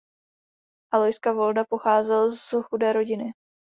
[0.93, 3.33] Alois Kalvoda pocházel z chudé rodiny.